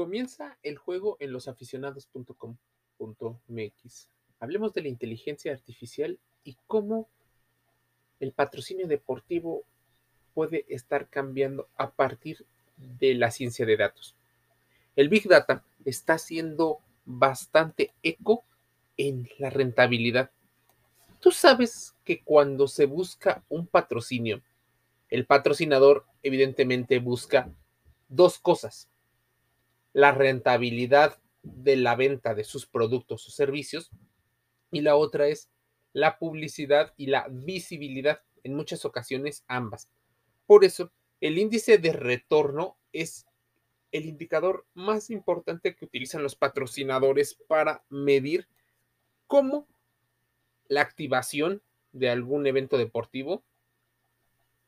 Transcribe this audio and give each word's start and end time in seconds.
Comienza 0.00 0.56
el 0.62 0.78
juego 0.78 1.18
en 1.20 1.30
losaficionados.com.mx. 1.30 4.08
Hablemos 4.38 4.72
de 4.72 4.80
la 4.80 4.88
inteligencia 4.88 5.52
artificial 5.52 6.18
y 6.42 6.56
cómo 6.66 7.06
el 8.18 8.32
patrocinio 8.32 8.88
deportivo 8.88 9.62
puede 10.32 10.64
estar 10.70 11.10
cambiando 11.10 11.68
a 11.76 11.90
partir 11.90 12.46
de 12.78 13.14
la 13.14 13.30
ciencia 13.30 13.66
de 13.66 13.76
datos. 13.76 14.16
El 14.96 15.10
Big 15.10 15.28
Data 15.28 15.66
está 15.84 16.14
haciendo 16.14 16.78
bastante 17.04 17.92
eco 18.02 18.42
en 18.96 19.28
la 19.36 19.50
rentabilidad. 19.50 20.30
Tú 21.20 21.30
sabes 21.30 21.94
que 22.06 22.22
cuando 22.22 22.68
se 22.68 22.86
busca 22.86 23.44
un 23.50 23.66
patrocinio, 23.66 24.40
el 25.10 25.26
patrocinador 25.26 26.06
evidentemente 26.22 27.00
busca 27.00 27.52
dos 28.08 28.38
cosas. 28.38 28.89
La 29.92 30.12
rentabilidad 30.12 31.18
de 31.42 31.76
la 31.76 31.96
venta 31.96 32.34
de 32.34 32.44
sus 32.44 32.66
productos 32.66 33.26
o 33.26 33.30
servicios 33.30 33.90
y 34.70 34.82
la 34.82 34.96
otra 34.96 35.28
es 35.28 35.50
la 35.92 36.18
publicidad 36.18 36.94
y 36.96 37.06
la 37.06 37.26
visibilidad, 37.30 38.22
en 38.44 38.54
muchas 38.54 38.84
ocasiones 38.84 39.44
ambas. 39.48 39.88
Por 40.46 40.64
eso, 40.64 40.92
el 41.20 41.38
índice 41.38 41.78
de 41.78 41.92
retorno 41.92 42.78
es 42.92 43.26
el 43.92 44.06
indicador 44.06 44.66
más 44.74 45.10
importante 45.10 45.74
que 45.74 45.84
utilizan 45.84 46.22
los 46.22 46.36
patrocinadores 46.36 47.34
para 47.48 47.82
medir 47.88 48.48
cómo 49.26 49.66
la 50.68 50.82
activación 50.82 51.62
de 51.92 52.08
algún 52.10 52.46
evento 52.46 52.78
deportivo, 52.78 53.42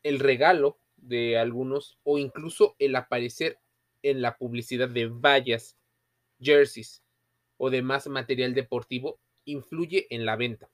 el 0.03 0.19
regalo 0.19 0.79
de 0.97 1.39
algunos 1.39 1.99
o 2.03 2.19
incluso 2.19 2.75
el 2.79 2.97
aparecer 2.97 3.59
en 4.03 4.23
la 4.23 4.37
publicidad 4.37 4.89
de 4.89 5.07
vallas, 5.07 5.77
jerseys 6.41 7.03
o 7.57 7.71
demás 7.71 8.07
material 8.07 8.55
deportivo 8.55 9.21
influye 9.45 10.07
en 10.11 10.27
la 10.27 10.37
venta. 10.37 10.71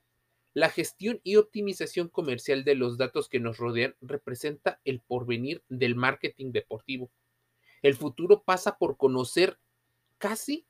La 0.55 0.71
gestión 0.71 1.21
y 1.23 1.37
optimización 1.37 2.09
comercial 2.09 2.65
de 2.65 2.75
los 2.75 2.99
datos 2.99 3.29
que 3.29 3.41
nos 3.41 3.59
rodean 3.59 3.95
representa 4.01 4.81
el 4.85 5.01
porvenir 5.01 5.63
del 5.69 5.95
marketing 5.95 6.53
deportivo. 6.53 7.11
El 7.83 7.95
futuro 7.95 8.43
pasa 8.43 8.77
por 8.79 8.97
conocer 8.97 9.59
casi 10.19 10.67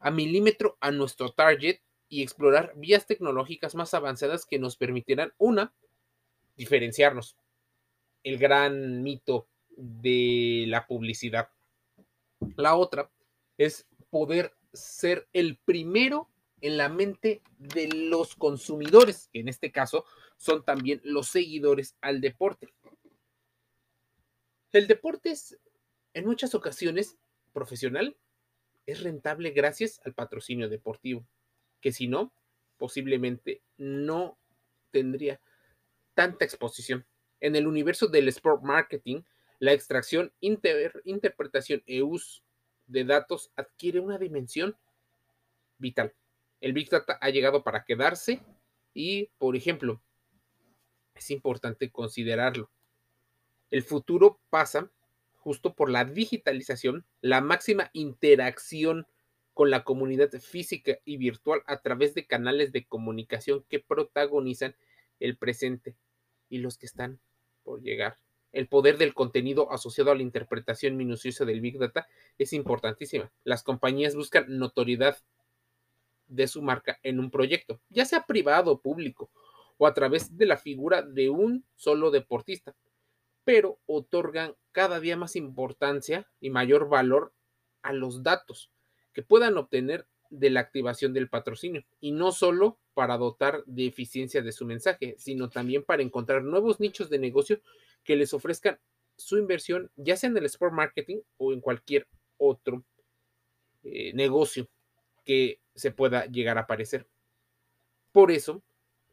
a 0.00 0.10
milímetro 0.10 0.76
a 0.80 0.90
nuestro 0.90 1.30
target 1.32 1.80
y 2.08 2.22
explorar 2.22 2.74
vías 2.76 3.06
tecnológicas 3.06 3.74
más 3.74 3.94
avanzadas 3.94 4.44
que 4.44 4.58
nos 4.58 4.76
permitirán, 4.76 5.32
una, 5.38 5.72
diferenciarnos. 6.56 7.36
El 8.24 8.38
gran 8.38 9.02
mito 9.02 9.46
de 9.76 10.64
la 10.68 10.86
publicidad. 10.86 11.48
La 12.56 12.76
otra 12.76 13.10
es 13.58 13.86
poder 14.10 14.54
ser 14.72 15.28
el 15.32 15.58
primero 15.58 16.28
en 16.60 16.76
la 16.76 16.88
mente 16.88 17.42
de 17.58 17.88
los 17.88 18.36
consumidores, 18.36 19.28
que 19.32 19.40
en 19.40 19.48
este 19.48 19.72
caso 19.72 20.04
son 20.36 20.64
también 20.64 21.00
los 21.04 21.28
seguidores 21.28 21.96
al 22.00 22.20
deporte. 22.20 22.72
El 24.72 24.86
deporte 24.86 25.30
es, 25.30 25.58
en 26.14 26.24
muchas 26.24 26.54
ocasiones, 26.54 27.18
profesional, 27.52 28.16
es 28.86 29.02
rentable 29.02 29.50
gracias 29.50 30.00
al 30.04 30.14
patrocinio 30.14 30.68
deportivo, 30.68 31.26
que 31.80 31.92
si 31.92 32.08
no, 32.08 32.32
posiblemente 32.78 33.62
no 33.76 34.38
tendría 34.90 35.40
tanta 36.14 36.44
exposición. 36.44 37.04
En 37.40 37.56
el 37.56 37.66
universo 37.66 38.06
del 38.06 38.28
sport 38.28 38.62
marketing, 38.62 39.22
la 39.62 39.72
extracción, 39.72 40.32
interpretación 40.40 41.82
e 41.86 42.02
uso 42.02 42.42
de 42.88 43.04
datos 43.04 43.52
adquiere 43.54 44.00
una 44.00 44.18
dimensión 44.18 44.76
vital 45.78 46.12
el 46.62 46.72
Big 46.72 46.88
Data 46.88 47.18
ha 47.20 47.28
llegado 47.28 47.64
para 47.64 47.84
quedarse 47.84 48.40
y, 48.94 49.30
por 49.38 49.56
ejemplo, 49.56 50.00
es 51.14 51.30
importante 51.30 51.90
considerarlo. 51.90 52.70
El 53.70 53.82
futuro 53.82 54.40
pasa 54.48 54.90
justo 55.34 55.74
por 55.74 55.90
la 55.90 56.04
digitalización, 56.04 57.04
la 57.20 57.40
máxima 57.40 57.90
interacción 57.92 59.08
con 59.54 59.70
la 59.70 59.82
comunidad 59.82 60.30
física 60.40 60.98
y 61.04 61.16
virtual 61.16 61.62
a 61.66 61.82
través 61.82 62.14
de 62.14 62.28
canales 62.28 62.70
de 62.70 62.86
comunicación 62.86 63.64
que 63.68 63.80
protagonizan 63.80 64.76
el 65.18 65.36
presente 65.36 65.96
y 66.48 66.58
los 66.58 66.78
que 66.78 66.86
están 66.86 67.18
por 67.64 67.82
llegar. 67.82 68.21
El 68.52 68.68
poder 68.68 68.98
del 68.98 69.14
contenido 69.14 69.72
asociado 69.72 70.10
a 70.10 70.14
la 70.14 70.22
interpretación 70.22 70.96
minuciosa 70.96 71.44
del 71.44 71.60
Big 71.60 71.78
Data 71.78 72.06
es 72.38 72.52
importantísima. 72.52 73.32
Las 73.44 73.62
compañías 73.62 74.14
buscan 74.14 74.44
notoriedad 74.58 75.16
de 76.28 76.46
su 76.46 76.62
marca 76.62 76.98
en 77.02 77.18
un 77.18 77.30
proyecto, 77.30 77.80
ya 77.88 78.04
sea 78.04 78.24
privado 78.26 78.72
o 78.72 78.80
público, 78.80 79.30
o 79.78 79.86
a 79.86 79.94
través 79.94 80.36
de 80.36 80.46
la 80.46 80.56
figura 80.56 81.02
de 81.02 81.30
un 81.30 81.64
solo 81.76 82.10
deportista, 82.10 82.74
pero 83.44 83.78
otorgan 83.86 84.54
cada 84.70 85.00
día 85.00 85.16
más 85.16 85.34
importancia 85.36 86.28
y 86.40 86.50
mayor 86.50 86.88
valor 86.88 87.32
a 87.82 87.92
los 87.92 88.22
datos 88.22 88.70
que 89.12 89.22
puedan 89.22 89.56
obtener 89.58 90.06
de 90.30 90.48
la 90.50 90.60
activación 90.60 91.12
del 91.12 91.28
patrocinio, 91.28 91.84
y 92.00 92.12
no 92.12 92.32
solo 92.32 92.78
para 92.94 93.18
dotar 93.18 93.64
de 93.66 93.86
eficiencia 93.86 94.40
de 94.40 94.52
su 94.52 94.64
mensaje, 94.64 95.14
sino 95.18 95.50
también 95.50 95.82
para 95.82 96.02
encontrar 96.02 96.42
nuevos 96.42 96.80
nichos 96.80 97.10
de 97.10 97.18
negocio 97.18 97.60
que 98.04 98.16
les 98.16 98.34
ofrezcan 98.34 98.78
su 99.16 99.38
inversión, 99.38 99.90
ya 99.96 100.16
sea 100.16 100.30
en 100.30 100.36
el 100.36 100.46
sport 100.46 100.72
marketing 100.72 101.20
o 101.36 101.52
en 101.52 101.60
cualquier 101.60 102.06
otro 102.36 102.84
eh, 103.84 104.12
negocio 104.14 104.68
que 105.24 105.60
se 105.74 105.90
pueda 105.90 106.26
llegar 106.26 106.58
a 106.58 106.62
aparecer. 106.62 107.06
Por 108.10 108.30
eso, 108.30 108.62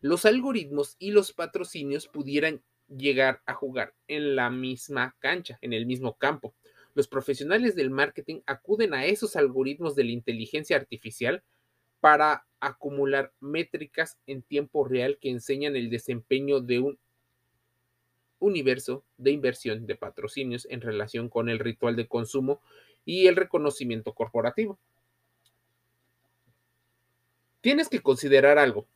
los 0.01 0.25
algoritmos 0.25 0.95
y 0.99 1.11
los 1.11 1.33
patrocinios 1.33 2.07
pudieran 2.07 2.63
llegar 2.87 3.41
a 3.45 3.53
jugar 3.53 3.93
en 4.07 4.35
la 4.35 4.49
misma 4.49 5.15
cancha, 5.19 5.59
en 5.61 5.73
el 5.73 5.85
mismo 5.85 6.17
campo. 6.17 6.55
Los 6.95 7.07
profesionales 7.07 7.75
del 7.75 7.91
marketing 7.91 8.41
acuden 8.45 8.93
a 8.93 9.05
esos 9.05 9.35
algoritmos 9.35 9.95
de 9.95 10.05
la 10.05 10.11
inteligencia 10.11 10.75
artificial 10.75 11.43
para 11.99 12.45
acumular 12.59 13.33
métricas 13.39 14.17
en 14.25 14.41
tiempo 14.41 14.85
real 14.85 15.17
que 15.19 15.29
enseñan 15.29 15.75
el 15.75 15.89
desempeño 15.89 16.59
de 16.59 16.79
un 16.79 16.99
universo 18.39 19.03
de 19.17 19.31
inversión 19.31 19.85
de 19.85 19.95
patrocinios 19.95 20.67
en 20.69 20.81
relación 20.81 21.29
con 21.29 21.49
el 21.49 21.59
ritual 21.59 21.95
de 21.95 22.07
consumo 22.07 22.61
y 23.05 23.27
el 23.27 23.35
reconocimiento 23.35 24.13
corporativo 24.13 24.79
tienes 27.61 27.89
que 27.89 28.01
considerar 28.01 28.57
algo. 28.57 28.87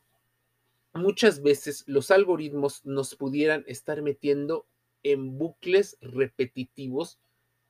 Muchas 0.92 1.42
veces 1.42 1.84
los 1.86 2.10
algoritmos 2.10 2.84
nos 2.84 3.14
pudieran 3.14 3.64
estar 3.66 4.00
metiendo 4.02 4.66
en 5.02 5.38
bucles 5.38 5.98
repetitivos 6.00 7.18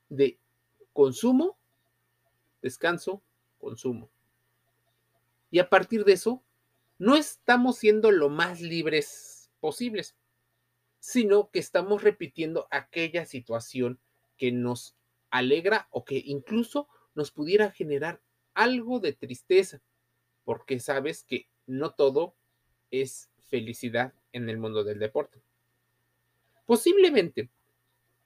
de 0.09 0.37
consumo, 0.93 1.57
descanso, 2.61 3.21
consumo. 3.59 4.09
Y 5.51 5.59
a 5.59 5.69
partir 5.69 6.05
de 6.05 6.13
eso, 6.13 6.41
no 6.97 7.15
estamos 7.15 7.77
siendo 7.77 8.11
lo 8.11 8.29
más 8.29 8.61
libres 8.61 9.49
posibles, 9.59 10.15
sino 11.05 11.51
que 11.51 11.59
estamos 11.59 12.01
repitiendo 12.01 12.67
aquella 12.71 13.27
situación 13.27 13.99
que 14.37 14.51
nos 14.51 14.95
alegra 15.29 15.87
o 15.91 16.03
que 16.03 16.19
incluso 16.25 16.87
nos 17.13 17.29
pudiera 17.29 17.69
generar 17.69 18.21
algo 18.55 18.99
de 18.99 19.13
tristeza 19.13 19.83
porque 20.45 20.79
sabes 20.79 21.23
que 21.23 21.47
no 21.67 21.91
todo 21.91 22.33
es 22.89 23.29
felicidad 23.49 24.13
en 24.33 24.49
el 24.49 24.57
mundo 24.57 24.83
del 24.83 24.97
deporte. 24.97 25.39
Posiblemente 26.65 27.49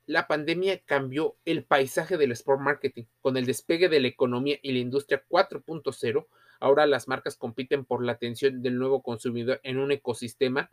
la 0.05 0.27
pandemia 0.27 0.79
cambió 0.79 1.35
el 1.43 1.65
paisaje 1.65 2.15
del 2.15 2.31
sport 2.31 2.61
marketing. 2.61 3.03
Con 3.19 3.35
el 3.35 3.45
despegue 3.45 3.89
de 3.89 3.99
la 3.99 4.07
economía 4.07 4.57
y 4.61 4.71
la 4.71 4.79
industria 4.79 5.25
4.0, 5.27 6.27
ahora 6.61 6.87
las 6.87 7.09
marcas 7.09 7.35
compiten 7.35 7.83
por 7.83 8.05
la 8.05 8.13
atención 8.13 8.61
del 8.61 8.77
nuevo 8.77 9.03
consumidor 9.03 9.59
en 9.63 9.79
un 9.79 9.91
ecosistema 9.91 10.71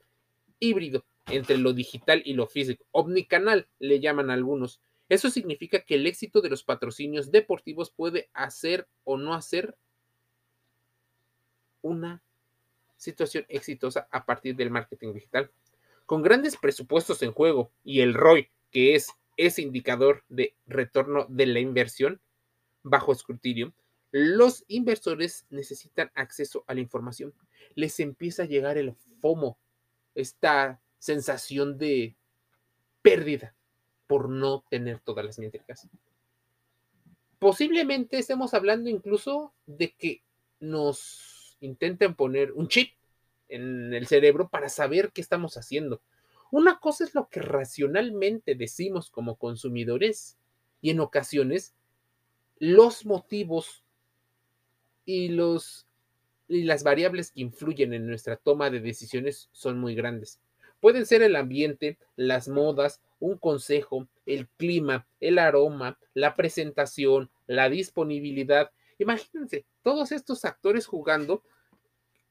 híbrido 0.59 1.05
entre 1.27 1.59
lo 1.59 1.73
digital 1.73 2.23
y 2.25 2.35
lo 2.35 2.47
físico. 2.47 2.85
Omnicanal 2.93 3.69
le 3.79 4.01
llaman 4.01 4.31
algunos. 4.31 4.81
Eso 5.09 5.31
significa 5.31 5.81
que 5.81 5.97
el 5.97 6.07
éxito 6.07 6.41
de 6.41 6.51
los 6.51 6.65
patrocinios 6.65 7.31
deportivos 7.31 7.91
puede 7.91 8.29
hacer 8.33 8.89
o 9.05 9.17
no 9.17 9.35
hacer 9.35 9.77
una 11.83 12.23
situación 12.97 13.45
exitosa 13.49 14.09
a 14.11 14.25
partir 14.25 14.57
del 14.57 14.71
marketing 14.71 15.13
digital. 15.13 15.51
Con 16.07 16.23
grandes 16.23 16.57
presupuestos 16.57 17.23
en 17.23 17.33
juego 17.33 17.71
y 17.85 18.01
el 18.01 18.15
ROI, 18.15 18.51
que 18.71 18.95
es 18.95 19.11
ese 19.37 19.63
indicador 19.63 20.25
de 20.29 20.55
retorno 20.67 21.27
de 21.29 21.47
la 21.47 21.61
inversión 21.61 22.21
bajo 22.83 23.13
escrutinio, 23.13 23.73
los 24.13 24.65
inversores 24.69 25.47
necesitan 25.51 26.11
acceso 26.15 26.65
a 26.67 26.75
la 26.75 26.81
información. 26.81 27.35
Les 27.75 28.01
empieza 28.01 28.45
a 28.45 28.47
llegar 28.47 28.79
el 28.79 28.95
FOMO, 29.21 29.59
esta 30.17 30.81
sensación 30.99 31.79
de 31.79 32.17
pérdida 33.03 33.55
por 34.09 34.29
no 34.29 34.65
tener 34.69 34.99
todas 35.01 35.25
las 35.25 35.39
métricas. 35.39 35.89
posiblemente 37.39 38.19
estemos 38.19 38.55
hablando 38.55 38.89
incluso 38.89 39.53
de 39.67 39.93
que 39.93 40.23
nos 40.59 41.57
intenten 41.61 42.15
poner 42.15 42.53
un 42.53 42.67
chip 42.69 42.93
en 43.49 43.95
el 43.95 44.07
cerebro 44.07 44.49
para 44.49 44.69
saber 44.69 45.13
qué 45.13 45.21
estamos 45.21 45.57
haciendo. 45.57 46.01
Una 46.51 46.79
cosa 46.79 47.05
es 47.05 47.15
lo 47.15 47.29
que 47.29 47.41
racionalmente 47.41 48.55
decimos 48.55 49.11
como 49.11 49.37
consumidores 49.37 50.39
y 50.81 50.91
en 50.91 51.01
ocasiones 51.01 51.75
los 52.59 53.05
motivos 53.05 53.85
y, 55.05 55.29
los, 55.29 55.86
y 56.49 56.65
las 56.65 56.83
variables 56.83 57.31
que 57.31 57.41
influyen 57.41 57.93
en 57.93 58.07
nuestra 58.07 58.37
toma 58.37 58.71
de 58.71 58.81
decisiones 58.81 59.49
son 59.53 59.79
muy 59.79 59.95
grandes. 59.95 60.41
Pueden 60.81 61.07
ser 61.07 61.23
el 61.23 61.37
ambiente, 61.37 61.99
las 62.17 62.49
modas, 62.49 63.01
un 63.19 63.39
consejo, 63.39 64.09
el 64.27 64.49
clima, 64.49 65.07
el 65.21 65.39
aroma, 65.39 65.99
la 66.15 66.37
presentación, 66.37 67.31
la 67.47 67.69
disponibilidad. 67.69 68.71
Imagínense, 68.99 69.65
todos 69.83 70.13
estos 70.13 70.45
actores 70.45 70.87
jugando 70.87 71.43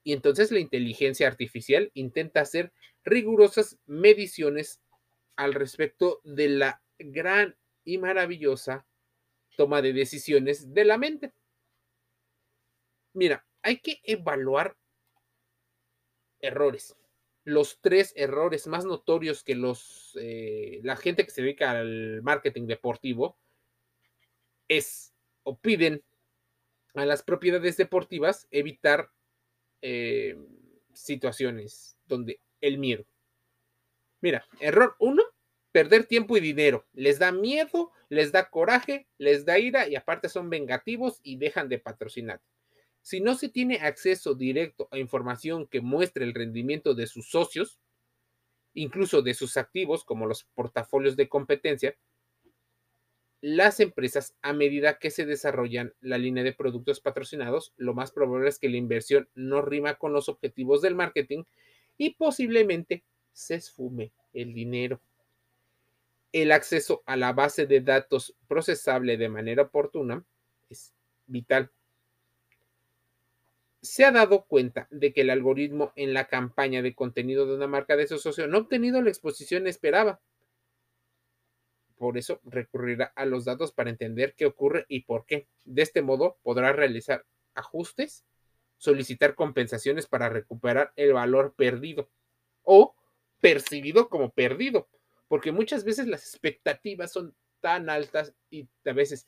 y 0.04 0.14
entonces 0.14 0.52
la 0.52 0.60
inteligencia 0.60 1.28
artificial 1.28 1.90
intenta 1.96 2.42
hacer 2.42 2.72
rigurosas 3.04 3.78
mediciones 3.88 4.80
al 5.36 5.54
respecto 5.54 6.22
de 6.24 6.50
la 6.50 6.82
gran 7.00 7.56
y 7.84 7.98
maravillosa 7.98 8.86
toma 9.58 9.82
de 9.82 9.94
decisiones 9.94 10.74
de 10.74 10.86
la 10.86 10.98
mente. 10.98 11.34
Mira, 13.14 13.46
hay 13.66 13.80
que 13.80 14.00
evaluar 14.04 14.78
errores. 16.40 16.96
Los 17.44 17.82
tres 17.82 18.14
errores 18.16 18.68
más 18.68 18.86
notorios 18.86 19.44
que 19.44 19.56
los, 19.56 20.16
eh, 20.22 20.82
la 20.84 20.96
gente 20.96 21.26
que 21.26 21.32
se 21.32 21.42
dedica 21.42 21.72
al 21.72 22.22
marketing 22.22 22.68
deportivo 22.68 23.40
es 24.68 25.16
o 25.42 25.58
piden 25.58 26.04
a 26.94 27.06
las 27.06 27.24
propiedades 27.24 27.76
deportivas 27.76 28.48
evitar 28.52 29.10
eh, 29.82 30.38
situaciones 30.94 31.98
donde 32.06 32.40
el 32.62 32.78
miedo. 32.78 33.08
Mira, 34.22 34.46
error 34.60 34.96
uno, 35.00 35.24
perder 35.72 36.06
tiempo 36.06 36.38
y 36.38 36.40
dinero. 36.40 36.86
Les 36.94 37.18
da 37.18 37.32
miedo, 37.32 37.92
les 38.10 38.32
da 38.32 38.48
coraje, 38.52 39.08
les 39.18 39.44
da 39.44 39.58
ira 39.58 39.88
y 39.88 39.96
aparte 39.96 40.30
son 40.30 40.52
vengativos 40.52 41.20
y 41.24 41.38
dejan 41.38 41.68
de 41.68 41.80
patrocinar. 41.80 42.42
Si 43.06 43.22
no 43.22 43.36
se 43.36 43.50
tiene 43.50 43.76
acceso 43.76 44.34
directo 44.34 44.88
a 44.90 44.98
información 44.98 45.68
que 45.68 45.80
muestre 45.80 46.26
el 46.26 46.34
rendimiento 46.34 46.96
de 46.96 47.06
sus 47.06 47.30
socios, 47.30 47.80
incluso 48.74 49.22
de 49.22 49.36
sus 49.36 49.58
activos 49.58 50.04
como 50.04 50.26
los 50.26 50.46
portafolios 50.56 51.16
de 51.16 51.30
competencia, 51.30 51.96
las 53.42 53.80
empresas, 53.80 54.36
a 54.42 54.54
medida 54.54 54.98
que 54.98 55.12
se 55.12 55.28
desarrollan 55.28 55.94
la 56.02 56.18
línea 56.18 56.44
de 56.44 56.54
productos 56.54 57.00
patrocinados, 57.00 57.76
lo 57.78 57.94
más 57.94 58.12
probable 58.12 58.50
es 58.50 58.58
que 58.58 58.70
la 58.70 58.78
inversión 58.78 59.30
no 59.36 59.62
rima 59.62 60.00
con 60.00 60.12
los 60.12 60.28
objetivos 60.28 60.82
del 60.82 60.96
marketing 60.96 61.44
y 62.00 62.16
posiblemente 62.16 63.04
se 63.34 63.54
esfume 63.54 64.14
el 64.34 64.52
dinero. 64.56 65.00
El 66.32 66.52
acceso 66.52 67.04
a 67.06 67.16
la 67.18 67.34
base 67.34 67.68
de 67.68 67.82
datos 67.82 68.36
procesable 68.48 69.16
de 69.16 69.30
manera 69.30 69.62
oportuna 69.62 70.26
es 70.72 70.96
vital. 71.28 71.70
Se 73.86 74.04
ha 74.06 74.12
dado 74.12 74.46
cuenta 74.46 74.88
de 74.92 75.14
que 75.14 75.22
el 75.22 75.30
algoritmo 75.30 75.94
en 75.96 76.14
la 76.14 76.28
campaña 76.28 76.82
de 76.82 76.96
contenido 76.96 77.46
de 77.46 77.56
una 77.56 77.68
marca 77.68 77.96
de 77.96 78.08
su 78.08 78.18
socio 78.18 78.48
no 78.48 78.58
ha 78.58 78.62
obtenido 78.62 79.02
la 79.02 79.10
exposición 79.10 79.68
esperada 79.68 80.22
por 81.98 82.18
eso 82.18 82.42
recurrirá 82.44 83.14
a 83.16 83.26
los 83.26 83.46
datos 83.46 83.72
para 83.72 83.90
entender 83.90 84.36
qué 84.36 84.46
ocurre 84.46 84.86
y 84.88 85.02
por 85.02 85.26
qué. 85.26 85.48
De 85.64 85.82
este 85.82 86.02
modo 86.02 86.38
podrá 86.44 86.74
realizar 86.74 87.26
ajustes, 87.54 88.26
solicitar 88.78 89.36
compensaciones 89.36 90.06
para 90.06 90.30
recuperar 90.30 90.92
el 90.96 91.14
valor 91.14 91.54
perdido 91.56 92.10
o 92.64 92.96
percibido 93.40 94.10
como 94.10 94.32
perdido, 94.32 94.90
porque 95.28 95.52
muchas 95.52 95.84
veces 95.84 96.08
las 96.08 96.24
expectativas 96.24 97.12
son 97.12 97.36
tan 97.62 97.90
altas 97.90 98.34
y 98.50 98.68
a 98.86 98.94
veces 98.94 99.28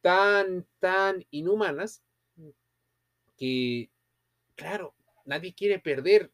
tan, 0.00 0.66
tan 0.80 1.24
inhumanas 1.30 2.02
que, 3.36 3.90
claro, 4.54 4.94
nadie 5.24 5.54
quiere 5.54 5.78
perder. 5.78 6.30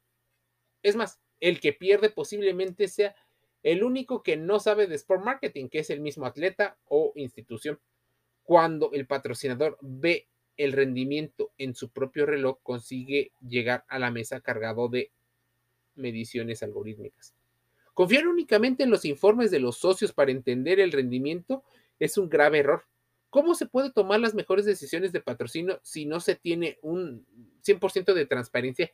Es 0.82 0.97
más, 0.97 1.20
el 1.41 1.61
que 1.61 1.73
pierde 1.73 2.11
posiblemente 2.11 2.88
sea 2.88 3.14
el 3.62 3.82
único 3.82 4.23
que 4.23 4.37
no 4.37 4.61
sabe 4.61 4.87
de 4.87 4.94
sport 4.94 5.25
marketing, 5.25 5.69
que 5.69 5.81
es 5.81 5.91
el 5.91 6.00
mismo 6.00 6.26
atleta 6.26 6.79
o 6.87 7.12
institución. 7.14 7.79
Cuando 8.43 8.93
el 8.93 9.06
patrocinador 9.06 9.79
ve 9.81 10.29
el 10.56 10.73
rendimiento 10.73 11.52
en 11.58 11.75
su 11.75 11.91
propio 11.91 12.26
reloj, 12.26 12.58
consigue 12.62 13.32
llegar 13.41 13.85
a 13.88 13.99
la 13.99 14.11
mesa 14.11 14.41
cargado 14.41 14.88
de 14.88 15.11
mediciones 15.94 16.62
algorítmicas. 16.62 17.35
Confiar 17.94 18.26
únicamente 18.26 18.82
en 18.82 18.91
los 18.91 19.05
informes 19.05 19.50
de 19.50 19.61
los 19.61 19.79
socios 19.79 20.12
para 20.12 20.31
entender 20.31 20.81
el 20.81 20.93
rendimiento 20.93 21.64
es 21.99 22.17
un 22.17 22.29
grave 22.29 22.58
error. 22.61 22.85
¿Cómo 23.31 23.55
se 23.55 23.67
puede 23.67 23.93
tomar 23.93 24.21
las 24.21 24.35
mejores 24.35 24.65
decisiones 24.65 25.12
de 25.12 25.21
patrocinio 25.21 25.81
si 25.85 26.05
no 26.05 26.21
se 26.21 26.35
tiene 26.35 26.79
un 26.82 27.27
100% 27.65 28.12
de 28.12 28.27
transparencia 28.27 28.93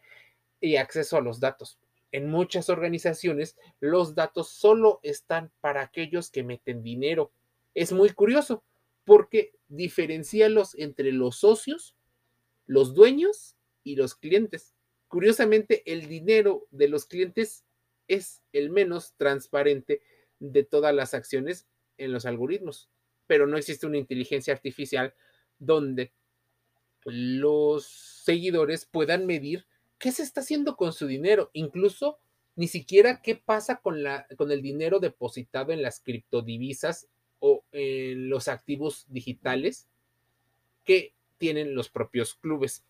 y 0.60 0.76
acceso 0.76 1.16
a 1.16 1.22
los 1.22 1.40
datos? 1.40 1.78
En 2.12 2.30
muchas 2.30 2.68
organizaciones 2.68 3.56
los 3.80 4.14
datos 4.14 4.50
solo 4.50 5.00
están 5.02 5.50
para 5.60 5.80
aquellos 5.80 6.30
que 6.30 6.44
meten 6.44 6.82
dinero. 6.82 7.32
Es 7.74 7.92
muy 7.92 8.10
curioso 8.10 8.62
porque 9.04 9.54
diferencialos 9.68 10.74
entre 10.76 11.12
los 11.12 11.36
socios, 11.36 11.96
los 12.66 12.94
dueños 12.94 13.56
y 13.84 13.96
los 13.96 14.14
clientes. 14.14 14.74
Curiosamente, 15.08 15.82
el 15.90 16.08
dinero 16.08 16.66
de 16.70 16.88
los 16.88 17.06
clientes 17.06 17.64
es 18.08 18.42
el 18.52 18.70
menos 18.70 19.14
transparente 19.16 20.02
de 20.40 20.64
todas 20.64 20.94
las 20.94 21.14
acciones 21.14 21.66
en 21.96 22.12
los 22.12 22.26
algoritmos, 22.26 22.90
pero 23.26 23.46
no 23.46 23.56
existe 23.56 23.86
una 23.86 23.98
inteligencia 23.98 24.52
artificial 24.52 25.14
donde 25.58 26.12
los 27.04 27.86
seguidores 27.86 28.86
puedan 28.86 29.26
medir 29.26 29.66
qué 29.98 30.12
se 30.12 30.22
está 30.22 30.40
haciendo 30.40 30.76
con 30.76 30.92
su 30.92 31.06
dinero, 31.06 31.50
incluso 31.52 32.18
ni 32.56 32.68
siquiera 32.68 33.20
qué 33.22 33.36
pasa 33.36 33.76
con, 33.76 34.02
la, 34.02 34.26
con 34.36 34.50
el 34.50 34.62
dinero 34.62 34.98
depositado 34.98 35.72
en 35.72 35.82
las 35.82 36.00
criptodivisas 36.00 37.08
o 37.38 37.64
en 37.72 38.28
los 38.28 38.48
activos 38.48 39.06
digitales 39.08 39.88
que 40.84 41.12
tienen 41.38 41.74
los 41.74 41.90
propios 41.90 42.34
clubes. 42.34 42.82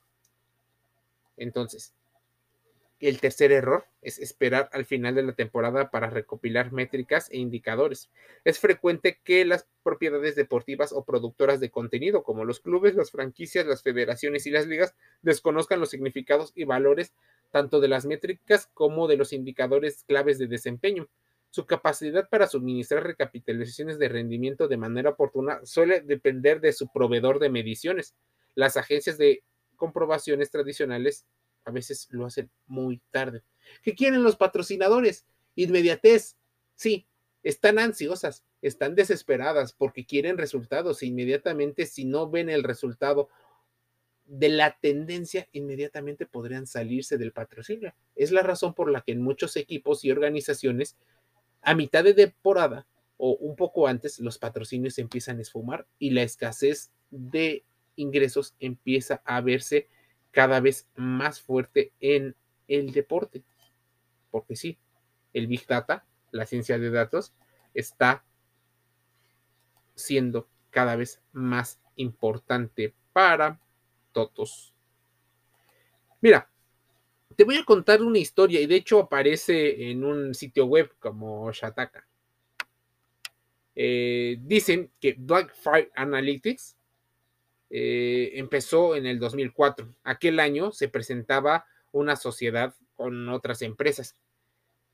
Entonces, 1.36 1.94
el 3.00 3.20
tercer 3.20 3.52
error 3.52 3.84
es 4.00 4.18
esperar 4.18 4.70
al 4.72 4.86
final 4.86 5.14
de 5.14 5.22
la 5.22 5.34
temporada 5.34 5.90
para 5.90 6.08
recopilar 6.08 6.72
métricas 6.72 7.28
e 7.30 7.38
indicadores. 7.38 8.10
Es 8.44 8.58
frecuente 8.58 9.20
que 9.22 9.44
las 9.44 9.66
propiedades 9.82 10.34
deportivas 10.34 10.92
o 10.92 11.04
productoras 11.04 11.60
de 11.60 11.70
contenido, 11.70 12.22
como 12.22 12.44
los 12.44 12.60
clubes, 12.60 12.94
las 12.94 13.10
franquicias, 13.10 13.66
las 13.66 13.82
federaciones 13.82 14.46
y 14.46 14.50
las 14.50 14.66
ligas, 14.66 14.94
desconozcan 15.22 15.80
los 15.80 15.90
significados 15.90 16.52
y 16.54 16.64
valores 16.64 17.12
tanto 17.50 17.80
de 17.80 17.88
las 17.88 18.06
métricas 18.06 18.68
como 18.72 19.08
de 19.08 19.16
los 19.16 19.32
indicadores 19.32 20.04
claves 20.04 20.38
de 20.38 20.46
desempeño. 20.46 21.08
Su 21.50 21.66
capacidad 21.66 22.28
para 22.28 22.46
suministrar 22.46 23.04
recapitalizaciones 23.04 23.98
de 23.98 24.08
rendimiento 24.08 24.68
de 24.68 24.76
manera 24.76 25.10
oportuna 25.10 25.60
suele 25.64 26.00
depender 26.00 26.60
de 26.60 26.72
su 26.72 26.88
proveedor 26.88 27.38
de 27.38 27.50
mediciones. 27.50 28.14
Las 28.54 28.76
agencias 28.76 29.16
de 29.18 29.42
comprobaciones 29.76 30.50
tradicionales 30.50 31.26
a 31.66 31.72
veces 31.72 32.06
lo 32.10 32.24
hacen 32.24 32.48
muy 32.66 33.02
tarde. 33.10 33.42
¿Qué 33.82 33.94
quieren 33.94 34.22
los 34.22 34.36
patrocinadores? 34.36 35.26
Inmediatez. 35.56 36.36
Sí, 36.76 37.06
están 37.42 37.78
ansiosas, 37.78 38.44
están 38.62 38.94
desesperadas 38.94 39.72
porque 39.72 40.06
quieren 40.06 40.38
resultados 40.38 41.02
inmediatamente 41.02 41.86
si 41.86 42.04
no 42.04 42.30
ven 42.30 42.48
el 42.48 42.62
resultado 42.62 43.28
de 44.26 44.48
la 44.48 44.78
tendencia, 44.80 45.48
inmediatamente 45.52 46.26
podrían 46.26 46.66
salirse 46.66 47.18
del 47.18 47.32
patrocinio. 47.32 47.94
Es 48.14 48.30
la 48.30 48.42
razón 48.42 48.74
por 48.74 48.90
la 48.90 49.02
que 49.02 49.12
en 49.12 49.22
muchos 49.22 49.56
equipos 49.56 50.04
y 50.04 50.10
organizaciones, 50.10 50.96
a 51.62 51.74
mitad 51.74 52.04
de 52.04 52.14
temporada 52.14 52.86
o 53.16 53.36
un 53.36 53.56
poco 53.56 53.86
antes, 53.86 54.20
los 54.20 54.38
patrocinios 54.38 54.98
empiezan 54.98 55.38
a 55.38 55.42
esfumar 55.42 55.86
y 55.98 56.10
la 56.10 56.22
escasez 56.22 56.92
de 57.10 57.64
ingresos 57.96 58.54
empieza 58.60 59.22
a 59.24 59.40
verse 59.40 59.88
cada 60.36 60.60
vez 60.60 60.86
más 60.96 61.40
fuerte 61.40 61.94
en 61.98 62.36
el 62.68 62.92
deporte. 62.92 63.42
Porque 64.30 64.54
sí, 64.54 64.78
el 65.32 65.46
Big 65.46 65.66
Data, 65.66 66.04
la 66.30 66.44
ciencia 66.44 66.78
de 66.78 66.90
datos, 66.90 67.32
está 67.72 68.22
siendo 69.94 70.46
cada 70.68 70.94
vez 70.94 71.22
más 71.32 71.80
importante 71.94 72.94
para 73.14 73.58
todos. 74.12 74.74
Mira, 76.20 76.50
te 77.34 77.44
voy 77.44 77.56
a 77.56 77.64
contar 77.64 78.02
una 78.02 78.18
historia 78.18 78.60
y 78.60 78.66
de 78.66 78.76
hecho 78.76 79.00
aparece 79.00 79.90
en 79.90 80.04
un 80.04 80.34
sitio 80.34 80.66
web 80.66 80.92
como 80.98 81.50
Shataka. 81.50 82.06
Eh, 83.74 84.36
dicen 84.42 84.92
que 85.00 85.14
Black 85.18 85.54
Fire 85.54 85.90
Analytics 85.94 86.75
eh, 87.70 88.32
empezó 88.34 88.96
en 88.96 89.06
el 89.06 89.18
2004. 89.18 89.94
Aquel 90.04 90.40
año 90.40 90.72
se 90.72 90.88
presentaba 90.88 91.66
una 91.92 92.16
sociedad 92.16 92.74
con 92.94 93.28
otras 93.28 93.62
empresas. 93.62 94.16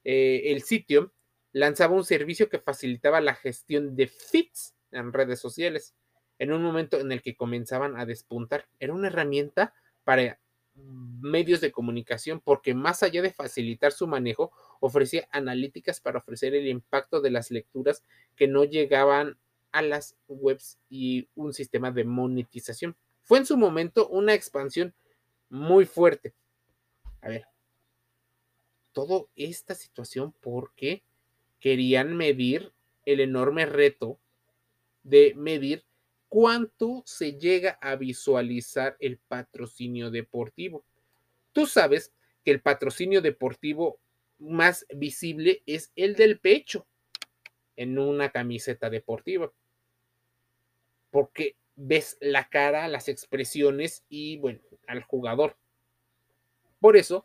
Eh, 0.05 0.43
el 0.47 0.62
sitio 0.62 1.12
lanzaba 1.52 1.95
un 1.95 2.05
servicio 2.05 2.49
que 2.49 2.59
facilitaba 2.59 3.21
la 3.21 3.35
gestión 3.35 3.95
de 3.95 4.07
feeds 4.09 4.75
en 4.91 5.12
redes 5.12 5.41
sociales 5.41 5.95
en 6.38 6.52
un 6.52 6.62
momento 6.62 6.99
en 6.99 7.12
el 7.12 7.23
que 7.23 7.37
comenzaban 7.37 7.97
a 7.97 8.07
despuntar. 8.07 8.67
Era 8.81 8.95
una 8.95 9.09
herramienta 9.09 9.75
para 10.02 10.41
medios 10.75 11.61
de 11.61 11.71
comunicación 11.71 12.41
porque 12.41 12.75
más 12.75 13.02
allá 13.02 13.23
de 13.23 13.33
facilitar 13.33 13.93
su 13.93 14.07
manejo, 14.07 14.52
ofrecía 14.81 15.29
analíticas 15.31 16.00
para 16.00 16.19
ofrecer 16.19 16.55
el 16.55 16.67
impacto 16.67 17.21
de 17.21 17.31
las 17.31 17.50
lecturas 17.50 18.05
que 18.37 18.49
no 18.49 18.64
llegaban 18.64 19.38
a 19.73 19.83
las 19.83 20.17
webs 20.29 20.79
y 20.88 21.29
un 21.35 21.52
sistema 21.52 21.91
de 21.91 22.05
monetización. 22.05 22.97
Fue 23.23 23.38
en 23.38 23.47
su 23.47 23.57
momento 23.57 24.09
una 24.09 24.35
expansión 24.35 24.95
muy 25.49 25.87
fuerte. 25.87 26.35
A 27.21 27.29
ver, 27.29 27.47
toda 28.93 29.25
esta 29.37 29.75
situación 29.75 30.35
porque 30.41 31.02
querían 31.61 32.17
medir 32.17 32.73
el 33.05 33.21
enorme 33.21 33.67
reto 33.67 34.19
de 35.02 35.35
medir 35.37 35.85
cuánto 36.29 37.02
se 37.07 37.35
llega 37.35 37.79
a 37.81 37.97
visualizar 37.97 38.97
el 39.00 39.19
patrocinio 39.19 40.11
deportivo. 40.11 40.85
Tú 41.52 41.67
sabes 41.67 42.12
que 42.45 42.50
el 42.50 42.61
patrocinio 42.61 43.21
deportivo 43.21 43.99
más 44.38 44.87
visible 44.95 45.62
es 45.67 45.93
el 45.95 46.14
del 46.17 46.41
pecho 46.41 46.87
en 47.76 47.99
una 47.99 48.31
camiseta 48.31 48.91
deportiva. 48.91 49.52
Porque 51.12 51.54
ves 51.76 52.19
la 52.21 52.49
cara, 52.49 52.88
las 52.88 53.09
expresiones 53.09 54.04
y, 54.09 54.38
bueno, 54.38 54.59
al 54.88 55.04
jugador. 55.04 55.57
Por 56.81 56.97
eso, 56.97 57.25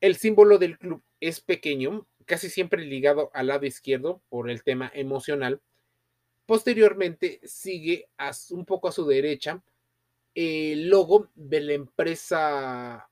el 0.00 0.16
símbolo 0.16 0.56
del 0.56 0.78
club 0.78 1.02
es 1.20 1.42
pequeño, 1.42 2.06
casi 2.24 2.48
siempre 2.48 2.82
ligado 2.84 3.30
al 3.34 3.48
lado 3.48 3.66
izquierdo 3.66 4.22
por 4.30 4.48
el 4.48 4.62
tema 4.62 4.90
emocional. 4.94 5.60
Posteriormente 6.46 7.40
sigue 7.44 8.08
un 8.50 8.64
poco 8.64 8.88
a 8.88 8.92
su 8.92 9.06
derecha 9.06 9.62
el 10.34 10.88
logo 10.88 11.28
de 11.34 11.60
la 11.60 11.72
empresa 11.74 13.10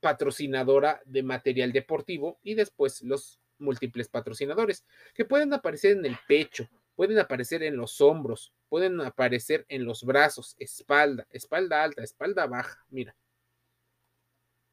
patrocinadora 0.00 1.02
de 1.04 1.22
material 1.22 1.72
deportivo 1.72 2.38
y 2.42 2.54
después 2.54 3.02
los 3.02 3.40
múltiples 3.58 4.08
patrocinadores 4.08 4.84
que 5.14 5.24
pueden 5.24 5.52
aparecer 5.52 5.92
en 5.92 6.04
el 6.04 6.16
pecho, 6.28 6.68
pueden 6.94 7.18
aparecer 7.18 7.62
en 7.62 7.76
los 7.76 8.00
hombros, 8.00 8.52
pueden 8.68 9.00
aparecer 9.00 9.64
en 9.68 9.84
los 9.84 10.04
brazos, 10.04 10.56
espalda, 10.58 11.26
espalda 11.30 11.82
alta, 11.82 12.02
espalda 12.02 12.46
baja. 12.46 12.84
Mira, 12.88 13.16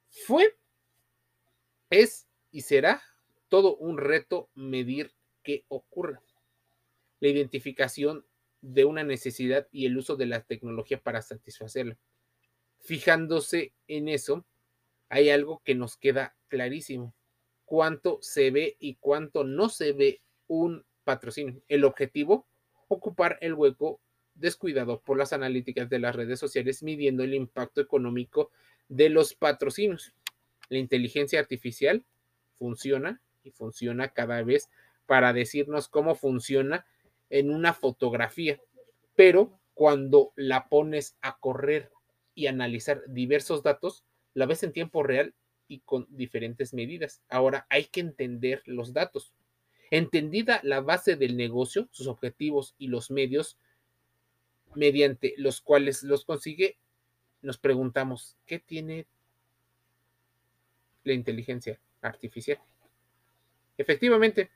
fue, 0.10 0.58
es 1.90 2.28
y 2.52 2.62
será 2.62 3.02
todo 3.50 3.76
un 3.78 3.98
reto 3.98 4.50
medir 4.54 5.14
qué 5.44 5.66
ocurre. 5.68 6.20
La 7.20 7.30
identificación 7.30 8.26
de 8.62 8.86
una 8.86 9.04
necesidad 9.04 9.68
y 9.72 9.86
el 9.86 9.98
uso 9.98 10.16
de 10.16 10.26
la 10.26 10.42
tecnología 10.42 11.02
para 11.02 11.22
satisfacerla. 11.22 11.98
Fijándose 12.80 13.74
en 13.88 14.08
eso, 14.08 14.46
hay 15.10 15.30
algo 15.30 15.62
que 15.64 15.76
nos 15.76 15.98
queda 15.98 16.36
clarísimo. 16.48 17.14
Cuánto 17.66 18.20
se 18.22 18.52
ve 18.52 18.76
y 18.80 18.96
cuánto 18.96 19.44
no 19.44 19.70
se 19.70 19.94
ve 19.94 20.22
un 20.48 20.86
patrocinio. 21.12 21.62
El 21.68 21.84
objetivo, 21.84 22.48
ocupar 22.88 23.38
el 23.42 23.54
hueco 23.54 24.00
descuidado 24.34 25.02
por 25.02 25.18
las 25.18 25.34
analíticas 25.34 25.90
de 25.90 26.00
las 26.00 26.16
redes 26.16 26.40
sociales 26.40 26.84
midiendo 26.84 27.24
el 27.24 27.34
impacto 27.34 27.82
económico 27.82 28.50
de 28.88 29.10
los 29.10 29.34
patrocinios. 29.34 30.14
La 30.70 30.78
inteligencia 30.78 31.42
artificial 31.42 32.06
funciona 32.58 33.22
y 33.44 33.52
funciona 33.52 34.14
cada 34.14 34.42
vez 34.42 34.70
para 35.06 35.34
decirnos 35.34 35.90
cómo 35.90 36.16
funciona 36.16 36.86
en 37.30 37.52
una 37.52 37.74
fotografía, 37.74 38.62
pero 39.16 39.60
cuando 39.74 40.32
la 40.38 40.70
pones 40.70 41.18
a 41.22 41.38
correr 41.40 41.92
y 42.36 42.48
analizar 42.48 43.04
diversos 43.08 43.64
datos, 43.64 44.06
la 44.34 44.46
ves 44.46 44.64
en 44.64 44.72
tiempo 44.72 45.04
real 45.04 45.36
y 45.68 45.80
con 45.80 46.08
diferentes 46.10 46.74
medidas. 46.74 47.22
Ahora 47.28 47.68
hay 47.70 47.86
que 47.86 48.00
entender 48.00 48.62
los 48.66 48.94
datos. 48.94 49.34
Entendida 49.92 50.62
la 50.64 50.80
base 50.80 51.18
del 51.18 51.36
negocio, 51.36 51.90
sus 51.92 52.08
objetivos 52.08 52.76
y 52.78 52.88
los 52.88 53.12
medios 53.12 53.58
mediante 54.74 55.34
los 55.38 55.60
cuales 55.60 56.02
los 56.04 56.24
consigue, 56.24 56.78
nos 57.42 57.58
preguntamos, 57.58 58.38
¿qué 58.46 58.58
tiene 58.60 59.06
la 61.04 61.12
inteligencia 61.12 61.78
artificial? 62.02 62.60
Efectivamente, 63.78 64.50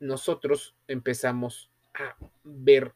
nosotros 0.00 0.74
empezamos 0.88 1.70
a 1.92 2.16
ver 2.44 2.94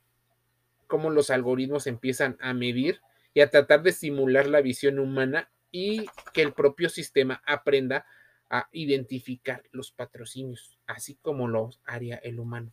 cómo 0.87 1.11
los 1.11 1.29
algoritmos 1.29 1.87
empiezan 1.87 2.39
a 2.41 2.55
medir 2.55 3.03
y 3.35 3.41
a 3.41 3.51
tratar 3.51 3.83
de 3.83 3.93
simular 3.93 4.47
la 4.47 4.63
visión 4.63 4.99
humana 4.99 5.51
y 5.71 6.07
que 6.33 6.41
el 6.41 6.55
propio 6.55 6.89
sistema 6.89 7.43
aprenda 7.47 8.07
a 8.51 8.69
identificar 8.73 9.63
los 9.73 9.93
patrocinios, 9.93 10.79
así 10.87 11.17
como 11.17 11.49
lo 11.49 11.71
haría 11.85 12.17
el 12.17 12.41
humano. 12.41 12.73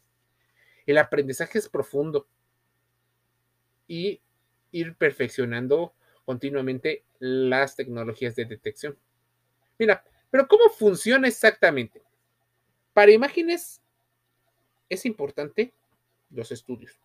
El 0.86 0.98
aprendizaje 0.98 1.58
es 1.58 1.68
profundo 1.68 2.28
y 3.88 4.22
ir 4.72 4.96
perfeccionando 4.96 5.94
continuamente 6.26 7.04
las 7.20 7.76
tecnologías 7.76 8.36
de 8.36 8.46
detección. 8.46 8.98
Mira, 9.78 10.04
pero 10.30 10.48
¿cómo 10.48 10.70
funciona 10.70 11.28
exactamente? 11.28 12.02
Para 12.94 13.12
imágenes 13.12 13.82
es 14.90 15.06
importante 15.06 15.74
los 16.30 16.52
estudios. 16.52 17.05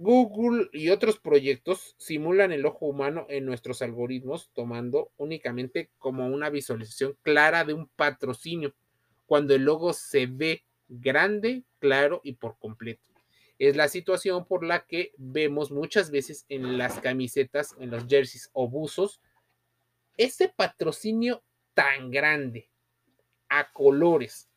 Google 0.00 0.68
y 0.72 0.90
otros 0.90 1.18
proyectos 1.18 1.96
simulan 1.98 2.52
el 2.52 2.64
ojo 2.66 2.86
humano 2.86 3.26
en 3.28 3.44
nuestros 3.44 3.82
algoritmos 3.82 4.48
tomando 4.54 5.10
únicamente 5.16 5.90
como 5.98 6.28
una 6.28 6.50
visualización 6.50 7.18
clara 7.22 7.64
de 7.64 7.74
un 7.74 7.88
patrocinio, 7.88 8.76
cuando 9.26 9.56
el 9.56 9.62
logo 9.64 9.92
se 9.92 10.26
ve 10.26 10.64
grande, 10.86 11.64
claro 11.80 12.20
y 12.22 12.34
por 12.34 12.60
completo. 12.60 13.10
Es 13.58 13.74
la 13.74 13.88
situación 13.88 14.46
por 14.46 14.64
la 14.64 14.86
que 14.86 15.12
vemos 15.16 15.72
muchas 15.72 16.12
veces 16.12 16.46
en 16.48 16.78
las 16.78 17.00
camisetas, 17.00 17.74
en 17.80 17.90
los 17.90 18.06
jerseys 18.06 18.50
o 18.52 18.68
buzos, 18.68 19.20
ese 20.16 20.48
patrocinio 20.48 21.42
tan 21.74 22.12
grande, 22.12 22.70
a 23.48 23.72
colores. 23.72 24.48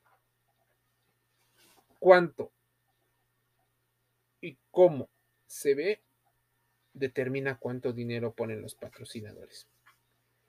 ¿Cuánto 1.97 2.51
y 4.39 4.55
cómo 4.69 5.09
se 5.51 5.75
ve 5.75 6.01
determina 6.93 7.57
cuánto 7.57 7.91
dinero 7.91 8.33
ponen 8.33 8.61
los 8.61 8.73
patrocinadores. 8.73 9.67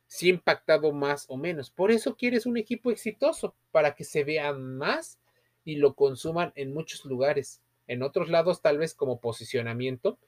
Si 0.06 0.28
impactado 0.28 0.92
más 0.92 1.24
o 1.28 1.36
menos. 1.36 1.70
Por 1.70 1.90
eso 1.90 2.16
quieres 2.16 2.46
un 2.46 2.56
equipo 2.56 2.90
exitoso, 2.90 3.54
para 3.72 3.94
que 3.96 4.04
se 4.04 4.22
vea 4.22 4.52
más 4.52 5.18
y 5.64 5.76
lo 5.76 5.94
consuman 5.94 6.52
en 6.54 6.72
muchos 6.72 7.04
lugares. 7.04 7.60
En 7.88 8.02
otros 8.02 8.28
lados, 8.28 8.62
tal 8.62 8.78
vez 8.78 8.94
como 8.94 9.18
posicionamiento. 9.18 10.18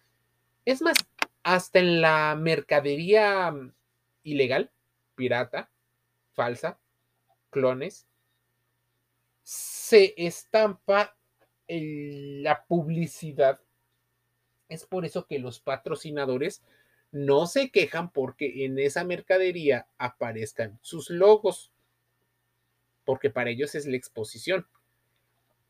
Es 0.64 0.82
más, 0.82 0.96
hasta 1.44 1.78
en 1.78 2.00
la 2.00 2.34
mercadería 2.34 3.52
mm, 3.52 3.72
ilegal, 4.24 4.72
pirata, 5.14 5.70
falsa, 6.32 6.78
clones, 7.50 8.06
se 9.44 10.14
estampa 10.16 11.16
la 11.68 12.64
publicidad 12.66 13.60
es 14.68 14.86
por 14.86 15.04
eso 15.04 15.26
que 15.26 15.38
los 15.38 15.60
patrocinadores 15.60 16.62
no 17.12 17.46
se 17.46 17.70
quejan 17.70 18.10
porque 18.10 18.64
en 18.64 18.78
esa 18.78 19.04
mercadería 19.04 19.86
aparezcan 19.98 20.78
sus 20.82 21.10
logos, 21.10 21.70
porque 23.04 23.30
para 23.30 23.50
ellos 23.50 23.74
es 23.74 23.86
la 23.86 23.96
exposición. 23.96 24.66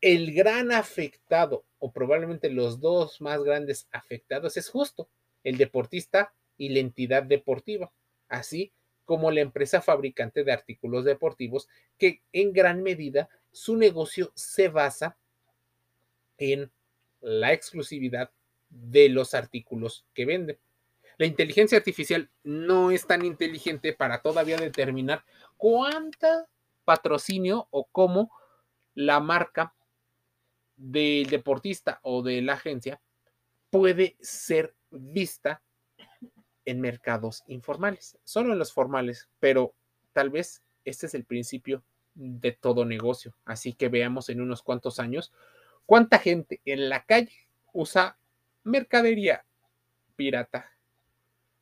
El 0.01 0.33
gran 0.33 0.71
afectado, 0.71 1.63
o 1.79 1.91
probablemente 1.91 2.49
los 2.49 2.79
dos 2.79 3.21
más 3.21 3.43
grandes 3.43 3.87
afectados, 3.91 4.57
es 4.57 4.69
justo 4.69 5.07
el 5.43 5.57
deportista 5.57 6.33
y 6.57 6.69
la 6.69 6.79
entidad 6.79 7.23
deportiva, 7.23 7.91
así 8.27 8.71
como 9.05 9.29
la 9.29 9.41
empresa 9.41 9.81
fabricante 9.81 10.43
de 10.43 10.51
artículos 10.51 11.05
deportivos, 11.05 11.69
que 11.99 12.21
en 12.33 12.53
gran 12.53 12.81
medida 12.81 13.29
su 13.51 13.77
negocio 13.77 14.31
se 14.33 14.67
basa 14.67 15.15
en 16.37 16.71
la 17.21 17.53
exclusividad 17.53 18.31
de 18.75 19.09
los 19.09 19.33
artículos 19.33 20.05
que 20.13 20.25
vende. 20.25 20.59
La 21.17 21.25
inteligencia 21.25 21.77
artificial 21.77 22.29
no 22.43 22.91
es 22.91 23.07
tan 23.07 23.23
inteligente 23.23 23.93
para 23.93 24.21
todavía 24.21 24.57
determinar 24.57 25.23
cuánta 25.57 26.47
patrocinio 26.83 27.67
o 27.71 27.85
cómo 27.85 28.31
la 28.93 29.19
marca 29.19 29.73
del 30.75 31.27
deportista 31.27 31.99
o 32.03 32.21
de 32.21 32.41
la 32.41 32.53
agencia 32.53 33.01
puede 33.69 34.17
ser 34.19 34.75
vista 34.91 35.61
en 36.65 36.81
mercados 36.81 37.43
informales, 37.47 38.17
solo 38.23 38.53
en 38.53 38.59
los 38.59 38.73
formales, 38.73 39.29
pero 39.39 39.73
tal 40.13 40.29
vez 40.29 40.63
este 40.83 41.05
es 41.05 41.13
el 41.13 41.25
principio 41.25 41.83
de 42.13 42.51
todo 42.51 42.85
negocio. 42.85 43.35
Así 43.45 43.73
que 43.73 43.89
veamos 43.89 44.29
en 44.29 44.41
unos 44.41 44.63
cuantos 44.63 44.99
años 44.99 45.31
cuánta 45.85 46.19
gente 46.19 46.61
en 46.65 46.89
la 46.89 47.05
calle 47.05 47.47
usa 47.73 48.17
mercadería 48.65 49.45
pirata 50.15 50.71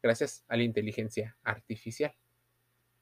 gracias 0.01 0.43
a 0.47 0.57
la 0.57 0.63
inteligencia 0.63 1.37
artificial. 1.43 2.13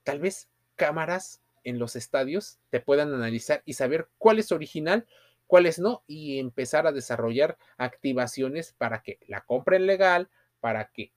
Tal 0.03 0.19
vez 0.19 0.49
cámaras 0.75 1.41
en 1.63 1.79
los 1.79 1.95
estadios 1.95 2.59
te 2.69 2.79
puedan 2.79 3.13
analizar 3.13 3.61
y 3.65 3.73
saber 3.73 4.09
cuál 4.17 4.39
es 4.39 4.51
original, 4.51 5.07
cuáles 5.47 5.79
no, 5.79 6.03
y 6.07 6.39
empezar 6.39 6.87
a 6.87 6.91
desarrollar 6.91 7.57
activaciones 7.77 8.73
para 8.73 9.01
que 9.03 9.19
la 9.27 9.41
compren 9.41 9.85
legal, 9.85 10.29
para 10.59 10.89
que 10.91 11.11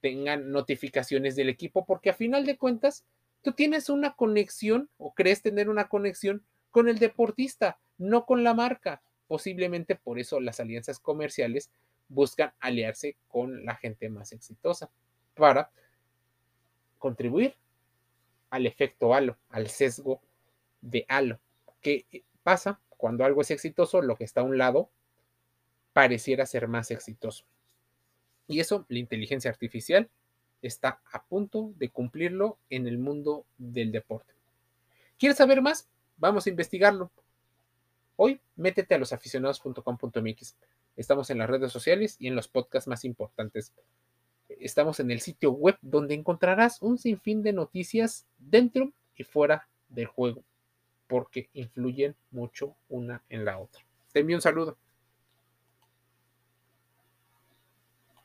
tengan 0.00 0.50
notificaciones 0.50 1.36
del 1.36 1.48
equipo, 1.48 1.84
porque 1.84 2.10
a 2.10 2.14
final 2.14 2.46
de 2.46 2.56
cuentas, 2.56 3.04
tú 3.42 3.52
tienes 3.52 3.90
una 3.90 4.14
conexión 4.14 4.88
o 4.96 5.14
crees 5.14 5.42
tener 5.42 5.68
una 5.68 5.88
conexión 5.88 6.44
con 6.70 6.88
el 6.88 6.98
deportista, 6.98 7.78
no 7.98 8.24
con 8.24 8.44
la 8.44 8.54
marca. 8.54 9.02
Posiblemente 9.26 9.96
por 9.96 10.18
eso 10.18 10.40
las 10.40 10.60
alianzas 10.60 11.00
comerciales 11.00 11.70
buscan 12.08 12.52
aliarse 12.60 13.16
con 13.28 13.64
la 13.64 13.76
gente 13.76 14.08
más 14.08 14.32
exitosa 14.32 14.90
para 15.34 15.70
contribuir 16.98 17.56
al 18.50 18.66
efecto 18.66 19.14
halo, 19.14 19.36
al 19.50 19.68
sesgo 19.68 20.20
de 20.80 21.04
halo. 21.08 21.40
¿Qué 21.80 22.24
pasa 22.42 22.80
cuando 22.88 23.24
algo 23.24 23.42
es 23.42 23.50
exitoso? 23.50 24.02
Lo 24.02 24.16
que 24.16 24.24
está 24.24 24.40
a 24.40 24.44
un 24.44 24.58
lado 24.58 24.90
pareciera 25.92 26.46
ser 26.46 26.68
más 26.68 26.90
exitoso. 26.90 27.44
Y 28.46 28.60
eso, 28.60 28.86
la 28.88 28.98
inteligencia 28.98 29.50
artificial 29.50 30.08
está 30.62 31.00
a 31.12 31.24
punto 31.24 31.72
de 31.76 31.90
cumplirlo 31.90 32.58
en 32.70 32.86
el 32.86 32.98
mundo 32.98 33.44
del 33.58 33.92
deporte. 33.92 34.34
¿Quieres 35.18 35.38
saber 35.38 35.62
más? 35.62 35.88
Vamos 36.16 36.46
a 36.46 36.50
investigarlo. 36.50 37.10
Hoy, 38.16 38.40
métete 38.56 38.94
a 38.94 38.98
losaficionados.com.mx. 38.98 40.56
Estamos 40.96 41.28
en 41.30 41.38
las 41.38 41.50
redes 41.50 41.70
sociales 41.72 42.16
y 42.18 42.26
en 42.28 42.34
los 42.34 42.48
podcasts 42.48 42.88
más 42.88 43.04
importantes. 43.04 43.72
Estamos 44.48 44.98
en 45.00 45.10
el 45.10 45.20
sitio 45.20 45.52
web 45.52 45.76
donde 45.82 46.14
encontrarás 46.14 46.80
un 46.80 46.98
sinfín 46.98 47.42
de 47.42 47.52
noticias 47.52 48.26
dentro 48.38 48.92
y 49.14 49.24
fuera 49.24 49.68
del 49.88 50.06
juego, 50.06 50.42
porque 51.06 51.50
influyen 51.52 52.16
mucho 52.30 52.76
una 52.88 53.22
en 53.28 53.44
la 53.44 53.58
otra. 53.58 53.84
Te 54.12 54.20
envío 54.20 54.36
un 54.36 54.42
saludo. 54.42 54.78